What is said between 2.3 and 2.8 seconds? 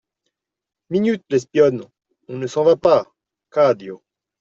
ne s'en va